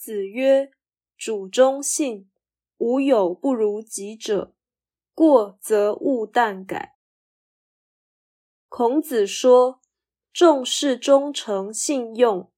[0.00, 0.70] 子曰
[1.18, 2.30] ：“主忠信，
[2.78, 4.54] 无有不如己者。
[5.12, 6.96] 过则勿惮改。”
[8.66, 9.82] 孔子说，
[10.32, 12.50] 重视忠诚信用，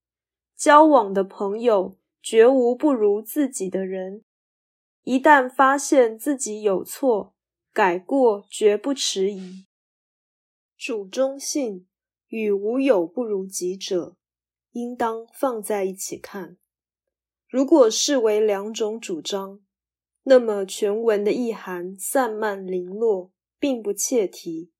[0.54, 4.22] 交往的朋友绝无不如自己的人。
[5.02, 7.34] 一旦发现自己有错，
[7.72, 9.66] 改过绝不迟疑。
[10.76, 11.88] 主忠信
[12.28, 14.14] 与无有不如己者，
[14.70, 16.56] 应当放在一起看。
[17.52, 19.60] 如果视为两种主张，
[20.22, 24.72] 那么全文的意涵散漫零落，并不切题。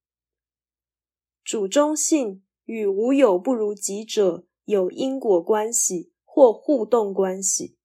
[1.43, 7.77] 主忠性与无有不如己者有因果关系或互动关系。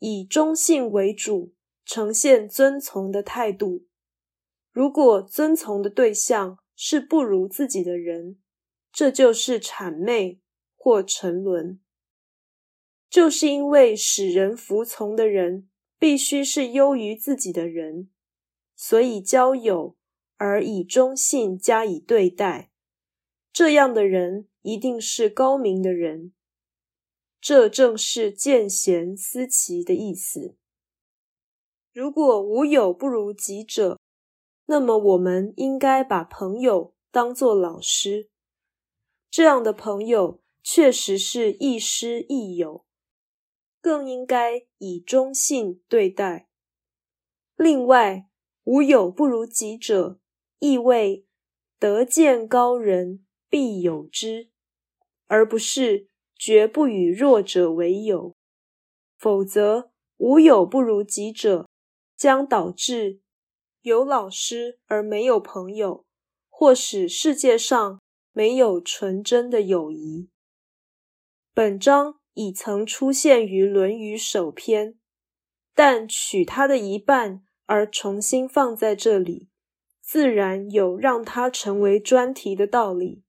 [0.00, 1.54] 以忠性为主，
[1.86, 3.86] 呈现遵从的态度。
[4.70, 8.38] 如果遵从的对象是不如自己的人，
[8.92, 10.42] 这就是谄媚
[10.74, 11.80] 或沉沦。
[13.08, 15.68] 就是因为使人服从的人
[15.98, 18.10] 必须是优于自己的人，
[18.74, 19.96] 所以交友
[20.36, 22.70] 而以忠信加以对待，
[23.52, 26.32] 这样的人一定是高明的人。
[27.40, 30.56] 这正是见贤思齐的意思。
[31.92, 33.98] 如果无有不如己者，
[34.66, 38.28] 那么我们应该把朋友当作老师，
[39.30, 42.84] 这样的朋友确实是亦师亦友。
[43.86, 46.48] 更应该以忠信对待。
[47.54, 48.28] 另外，
[48.64, 50.18] 无有不如己者，
[50.58, 51.24] 意味
[51.78, 54.50] 得见高人必有之，
[55.28, 58.34] 而不是绝不与弱者为友。
[59.16, 61.68] 否则，无有不如己者，
[62.16, 63.20] 将导致
[63.82, 66.04] 有老师而没有朋友，
[66.50, 68.00] 或使世界上
[68.32, 70.28] 没有纯真的友谊。
[71.54, 72.18] 本章。
[72.36, 74.98] 已曾出现于《论语》首篇，
[75.74, 79.48] 但取它的一半而重新放在这里，
[80.02, 83.24] 自然有让它成为专题的道理，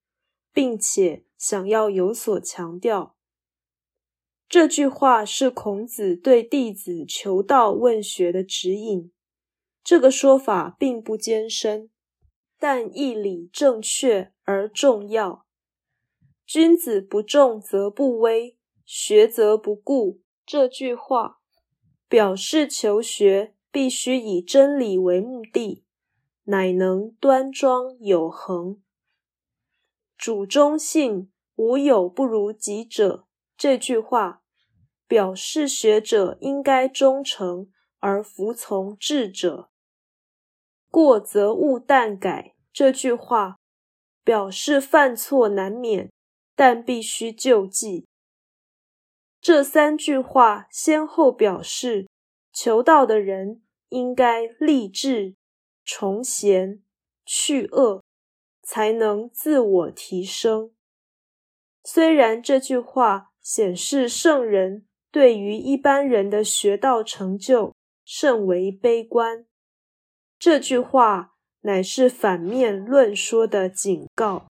[0.52, 3.16] 并且想要有所强调。
[4.50, 9.14] 这句话是孔子对弟子求道问学的指引。
[9.86, 11.90] 这个说法并不艰深，
[12.60, 15.46] 但义理正确而重要。
[16.46, 18.57] 君子不重则不威。
[18.88, 21.40] 学则不固这句话，
[22.08, 25.84] 表示求学必须以真理为目的，
[26.46, 28.82] 乃能端庄有恒。
[30.18, 33.28] 主忠信，无有不如己者。
[33.58, 34.42] 这句话
[35.06, 39.70] 表示学者应该忠诚而服从智者。
[40.90, 42.56] 过则勿惮改。
[42.72, 43.58] 这句话
[44.24, 46.10] 表示犯错难免，
[46.56, 48.08] 但必须救济。
[49.48, 52.10] 这三句话先后表示，
[52.52, 55.36] 求道的人应该立志
[55.86, 56.84] 从贤
[57.26, 58.04] 去恶，
[58.62, 60.72] 才能自我提升。
[61.82, 69.46] 虽然这句话显示圣人对于一般人的学道成就甚为悲观，
[70.38, 74.47] 这句话乃是反面论说的警告。